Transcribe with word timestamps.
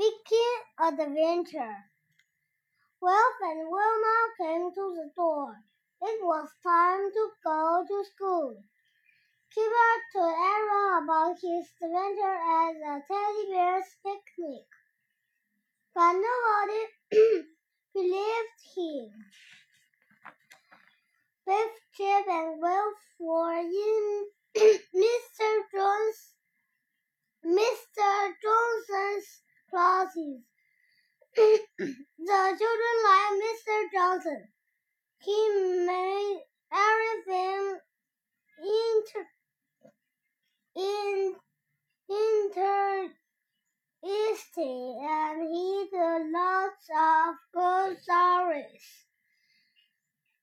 Viking 0.00 0.60
Adventure. 0.80 1.76
Wilf 3.02 3.36
and 3.42 3.68
Wilma 3.70 4.18
came 4.38 4.72
to 4.72 4.94
the 4.96 5.10
door. 5.14 5.54
It 6.00 6.24
was 6.24 6.48
time 6.62 7.10
to 7.12 7.30
go 7.44 7.84
to 7.86 8.04
school. 8.14 8.64
Kipper 9.54 9.92
told 10.14 10.32
everyone 10.32 11.04
about 11.04 11.34
his 11.34 11.66
adventure 11.82 12.38
at 12.56 12.72
the 12.80 13.02
teddy 13.08 13.52
bear's 13.52 13.84
picnic. 14.02 14.64
But 15.94 16.14
nobody 16.14 16.82
believed 17.92 18.58
him. 18.74 19.10
Biff, 21.46 21.72
Chip, 21.94 22.26
and 22.26 22.58
Wilf 22.58 22.98
were 23.18 23.58
in 23.58 24.24
Mr. 24.56 25.50
Jones, 25.74 26.32
Mr. 27.44 28.32
Johnson's 28.42 29.42
classes. 29.70 30.42
the 31.36 31.56
children 32.18 32.96
liked 33.06 33.42
Mr. 33.46 33.76
Johnson. 33.94 34.48
He 35.22 35.48
made 35.86 36.40
everything 36.72 37.78
inter, 38.58 39.26
in, 40.80 41.34
interesting 42.08 42.70
and 45.02 45.42
he 45.42 45.86
told 45.92 46.32
lots 46.32 46.88
of 46.96 47.34
good 47.52 47.98
stories. 48.02 48.86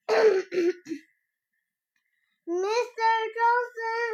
Mr. 2.48 3.10
Johnson 3.36 4.14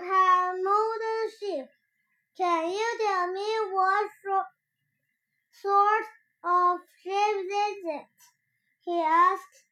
had 0.00 0.52
modern 0.62 1.28
sheep. 1.38 1.68
Can 2.36 2.70
you 2.70 2.98
tell 3.00 3.32
me 3.32 3.50
what 3.72 4.10
sort 5.52 6.06
of 6.44 6.80
sheep 7.02 7.12
is 7.12 7.84
it? 7.84 8.18
He 8.84 9.00
asked, 9.00 9.64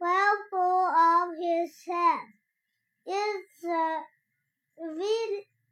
well 0.00 0.36
full 0.50 0.86
of 0.86 1.28
his 1.38 1.70
head. 1.86 2.26
It's 3.06 3.64
a 3.64 4.02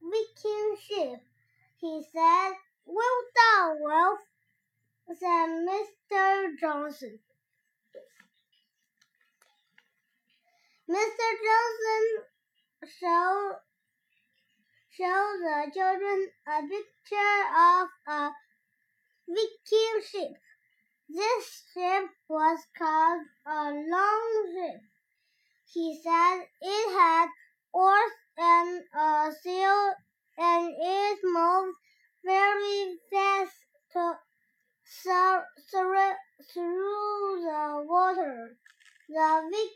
Viking 0.02 0.76
sheep, 0.80 1.20
he 1.80 2.02
said. 2.12 2.52
Well 2.84 3.22
done, 3.34 3.76
Wilf, 3.80 4.20
said 5.18 5.48
Mr. 5.68 6.58
Johnson. 6.90 7.18
Mr. 10.88 11.28
Johnson 11.46 12.04
showed, 12.98 13.56
showed 14.90 15.38
the 15.38 15.70
children 15.72 16.26
a 16.48 16.62
picture 16.62 17.38
of 17.56 17.88
a 18.08 18.30
Viking 19.28 20.02
ship. 20.10 20.32
This 21.08 21.62
ship 21.72 22.10
was 22.28 22.58
called 22.76 23.22
a 23.46 23.70
longship. 23.70 24.80
He 25.72 26.00
said 26.02 26.40
it 26.60 26.98
had 26.98 27.28
oars 27.72 28.12
and 28.36 28.82
a 28.98 29.32
sail 29.40 29.92
and 30.38 30.74
it 30.76 31.18
moved 31.22 31.76
very 32.24 32.96
fast 33.12 33.54
to, 33.92 34.14
through 36.52 37.42
the 37.42 37.84
water. 37.86 38.56
The 39.20 39.50
Vic 39.52 39.70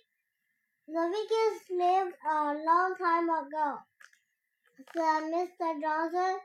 the 0.89 1.05
Vikings 1.15 1.65
lived 1.69 2.17
a 2.27 2.55
long 2.65 2.95
time 2.97 3.29
ago, 3.29 3.79
said 4.97 5.23
Mr. 5.25 5.81
Johnson. 5.83 6.39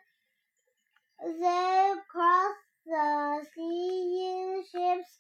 They 1.39 1.93
crossed 2.09 2.59
the 2.85 3.47
sea 3.55 4.27
in 4.27 4.63
ships 4.69 5.19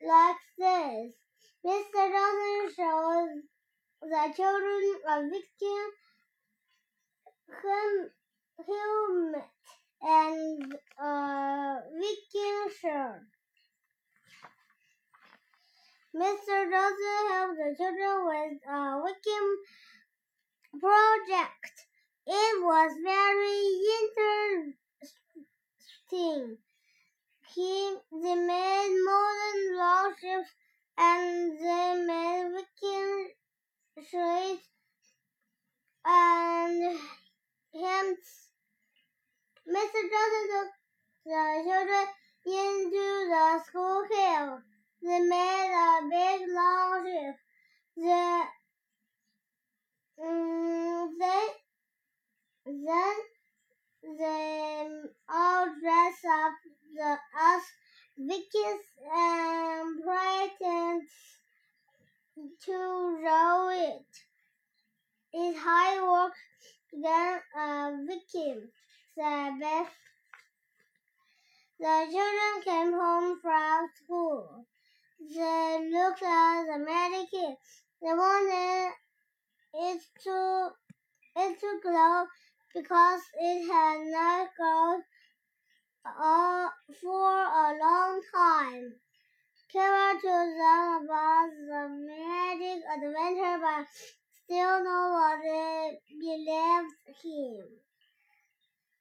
like 0.00 0.36
this. 0.56 1.12
Mr. 1.66 2.02
Johnson 2.14 2.74
showed 2.74 3.42
the 4.00 4.32
children 4.34 4.96
a 5.06 5.28
Viking 5.28 5.90
helmet 8.66 9.44
and 10.00 10.74
a 10.98 11.80
Viking 12.00 12.68
shirt. 12.80 13.33
Mr. 16.14 16.70
Johnson 16.70 17.26
helped 17.28 17.58
the 17.58 17.74
children 17.76 18.24
with 18.24 18.62
a 18.68 19.02
Viking 19.02 19.50
project. 20.78 21.74
It 22.24 22.62
was 22.62 22.92
very 23.02 23.82
interesting. 26.12 26.58
He, 27.52 27.96
they 28.12 28.34
made 28.36 28.94
modern 29.04 29.76
warships 29.76 30.50
and 30.96 31.58
they 31.58 31.94
made 32.06 32.52
Viking 32.54 33.34
ships 33.96 34.68
and 36.04 36.98
hymns. 37.72 38.50
Mr. 39.66 40.00
Johnson 40.12 40.46
took 40.52 40.70
the 41.26 41.62
children 41.64 42.06
into 42.46 43.06
the 43.30 43.62
school 43.66 44.04
hill. 44.08 44.62
They 45.04 45.20
made 45.20 45.70
a 45.70 46.08
big 46.08 46.48
long 46.48 47.04
ship. 47.04 47.36
They, 47.94 48.42
um, 50.24 51.18
they, 51.20 51.46
then 52.64 53.16
they 54.18 55.02
all 55.28 55.66
dressed 55.82 56.24
up 56.24 56.54
the, 56.94 57.18
as 57.38 57.62
Vikings 58.16 58.86
and 59.14 60.02
pretended 60.02 61.08
to 62.64 62.72
row 63.22 63.68
it. 63.68 64.06
It's 65.34 65.58
hard 65.58 66.02
work 66.08 66.34
than 66.92 67.40
a 67.58 68.06
Viking, 68.06 68.68
said 69.14 69.60
Beth. 69.60 69.92
The 71.80 72.06
children 72.10 72.62
came 72.64 72.92
home 72.94 73.38
from 73.42 73.88
school. 73.96 74.13
They 75.32 75.90
looked 75.90 76.22
at 76.22 76.64
the 76.66 76.78
magic 76.84 77.30
key. 77.30 77.54
They 78.02 78.12
wanted 78.12 78.92
it 79.72 80.02
to 80.24 80.70
it 81.36 81.60
to 81.60 81.80
glow 81.82 82.26
because 82.74 83.20
it 83.40 83.66
has 83.72 84.12
not 84.12 84.48
glowed 84.54 85.02
uh, 86.04 86.68
for 87.00 87.30
a 87.32 87.78
long 87.80 88.20
time. 88.34 88.92
Kara 89.72 90.12
told 90.20 90.52
them 90.60 91.04
about 91.04 91.48
the 91.68 91.88
magic 91.88 92.84
adventure, 92.94 93.58
but 93.62 93.86
still 94.44 94.84
nobody 94.84 95.98
believed 96.20 96.94
him. 97.22 97.64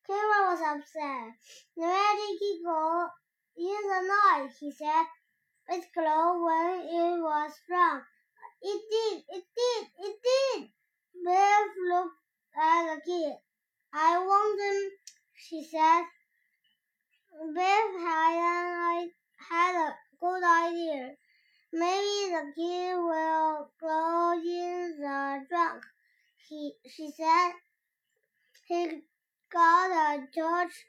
Kara 0.08 0.52
was 0.52 0.62
upset. 0.62 1.34
The 1.76 1.82
magic 1.82 2.40
key 2.40 2.62
go 2.64 3.10
in 3.58 3.82
the 3.90 4.02
night, 4.08 4.50
he 4.60 4.72
said. 4.72 5.06
It 5.70 5.86
glowed 5.94 6.44
when 6.44 6.80
it 6.82 7.22
was 7.22 7.54
strong. 7.64 8.02
It 8.62 8.82
did, 8.92 9.24
it 9.30 9.46
did, 9.56 9.88
it 10.00 10.16
did. 10.24 10.70
Bev 11.26 11.68
looked 11.90 12.18
at 12.56 12.96
the 12.96 13.02
kid. 13.02 13.38
I 13.94 14.18
want 14.18 14.60
them, 14.60 14.92
she 15.34 15.64
said. 15.64 16.04
Bev 17.56 18.02
had, 18.02 19.10
had 19.50 19.76
a 19.76 19.96
good 20.20 20.44
idea. 20.44 21.16
Maybe 21.72 22.34
the 22.34 22.54
kid 22.56 22.98
will 22.98 23.72
glow 23.80 24.34
in 24.34 24.98
the 25.00 25.46
trunk, 25.50 25.84
he, 26.50 26.74
she 26.88 27.12
said. 27.12 27.54
He 28.68 29.02
got 29.52 29.92
a 29.92 30.28
torch 30.36 30.86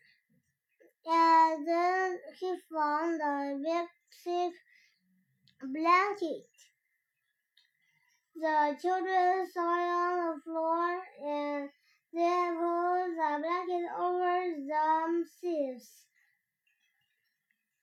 and 1.07 1.69
then 1.69 2.19
he 2.39 2.55
found 2.73 3.21
a 3.21 3.59
big 3.63 3.89
thick 4.25 4.53
blanket. 5.73 6.47
The 8.37 8.77
children 8.83 9.47
sat 9.53 9.61
on 9.63 10.35
the 10.37 10.41
floor 10.45 11.03
and 11.25 11.71
they 12.13 12.49
pulled 12.59 13.17
the 13.17 13.39
blanket 13.43 13.87
over 13.99 14.51
themselves. 14.69 15.91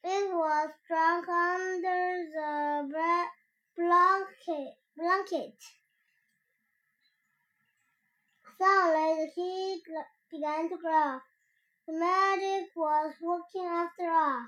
It 0.04 0.34
was 0.34 0.70
stuck 0.86 1.30
under 1.30 2.26
the 2.34 2.90
blanket. 3.78 4.74
blanket. 4.98 5.56
Suddenly, 8.58 9.26
the 9.26 9.32
heat 9.36 9.84
began 10.32 10.70
to 10.70 10.78
glow. 10.78 11.20
The 11.88 11.94
magic 11.94 12.70
was 12.76 13.14
working 13.22 13.66
after 13.66 14.10
all. 14.10 14.48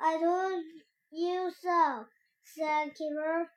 I 0.00 0.18
told 0.18 0.64
you 1.12 1.50
so, 1.62 2.06
Kipper. 2.54 3.48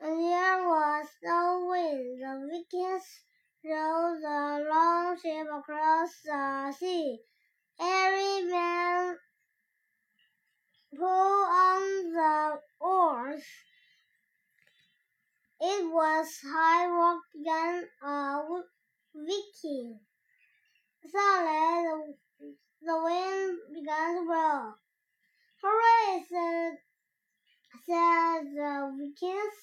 And 0.00 0.18
there 0.20 0.68
was 0.68 1.06
no 1.22 1.66
wind. 1.70 2.22
The 2.22 2.48
Vikings 2.50 3.04
rowed 3.64 4.20
the 4.22 4.66
long 4.70 5.16
ship 5.20 5.46
across 5.52 6.10
the 6.24 6.74
sea. 6.78 7.18
Every 7.80 8.48
man 8.50 9.16
pulled 10.96 11.08
on 11.08 12.12
the 12.12 12.60
oars. 12.80 13.42
It 15.60 15.84
was 15.92 16.28
high 16.44 16.88
work 16.88 17.22
began 17.32 17.84
a 18.02 18.42
Viking. 19.14 20.00
Suddenly, 21.10 22.14
the, 22.40 22.54
the 22.82 23.02
wind 23.04 23.58
began 23.74 24.16
to 24.16 24.24
blow. 24.26 24.74
Hooray! 25.64 26.24
said, 26.28 26.78
said 27.86 28.42
the 28.54 28.90
Vikings. 28.98 29.58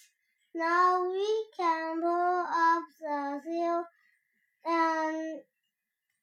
Now 0.55 1.09
we 1.11 1.45
can 1.57 2.01
pull 2.01 2.45
up 2.47 2.83
the 3.01 3.41
sail 3.43 3.83
and 4.65 5.41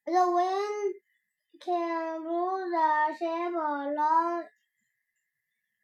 the 0.07 0.31
wind 0.33 0.95
can 1.61 2.23
blow 2.23 2.71
the 2.71 3.17
ship 3.19 3.53
along 3.55 4.45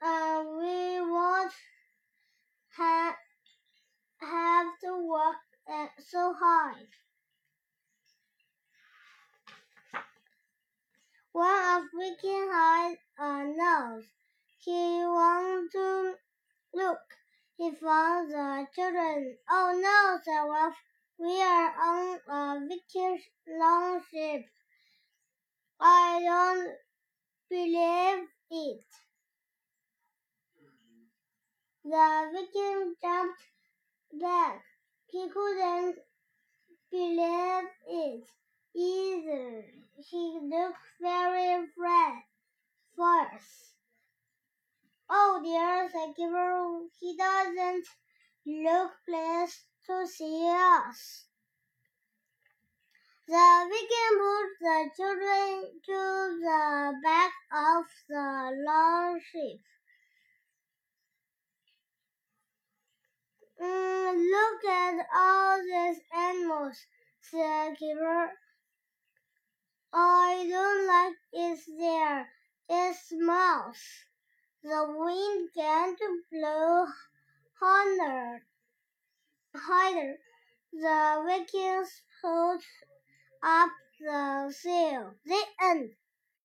and 0.00 0.48
we 0.58 1.00
won't 1.00 1.52
have, 2.76 3.14
have 4.20 4.66
to 4.84 5.06
work 5.06 5.36
uh, 5.70 5.86
so 5.98 6.32
hard. 6.32 6.88
Viking 12.12 12.50
had 12.50 12.94
a 13.18 13.22
uh, 13.22 13.42
nose. 13.44 14.04
He 14.58 14.70
wanted 14.70 15.70
to 15.72 16.14
look. 16.74 16.98
He 17.56 17.70
found 17.70 18.30
the 18.30 18.66
children. 18.74 19.36
Oh 19.48 19.80
no, 19.80 20.18
said 20.22 20.44
Wilf. 20.44 20.74
We 21.18 21.40
are 21.40 21.72
on 21.80 22.18
a 22.28 22.68
Viking 22.68 23.18
longship. 23.48 24.44
I 25.80 26.20
don't 26.22 26.74
believe 27.48 28.28
it. 28.50 28.84
The 31.84 32.30
Viking 32.34 32.94
jumped 33.00 33.42
back. 34.20 34.62
He 35.06 35.28
couldn't 35.30 35.96
believe 36.90 37.68
it 37.88 38.24
either. 38.74 39.64
He 39.96 40.38
looked 40.42 40.78
very 41.00 41.64
afraid 41.64 42.24
first. 42.96 43.74
Oh 45.08 45.40
dear, 45.42 45.88
said 45.90 46.14
Gibber, 46.16 46.86
he 46.98 47.16
doesn't 47.16 47.86
look 48.46 48.92
pleased 49.06 49.64
to 49.86 50.06
see 50.06 50.48
us. 50.48 51.26
The 53.28 53.68
Viking 53.70 54.18
put 54.18 54.48
the 54.60 54.90
children 54.96 55.80
to 55.86 56.38
the 56.40 56.92
back 57.02 57.32
of 57.52 57.84
the 58.08 58.64
long 58.66 59.20
ship. 59.20 59.60
Mm, 63.60 64.30
look 64.30 64.64
at 64.64 65.06
all 65.14 65.62
these 65.62 66.00
animals, 66.12 66.76
said 67.20 67.76
Kipper. 67.78 68.32
I 69.94 70.46
don't 70.48 70.86
like 70.86 71.16
it 71.32 71.60
there. 71.78 72.28
It 72.68 72.96
smells. 72.96 73.76
The 74.62 74.86
wind 74.96 75.50
to 75.54 76.22
blow 76.32 76.86
harder. 77.60 78.42
Harder. 79.54 80.18
The 80.72 81.22
Vikings 81.26 82.02
pulled 82.22 82.62
up 83.42 83.70
the 84.00 84.54
sail. 84.56 85.14
The 85.26 85.42
end. 85.60 85.90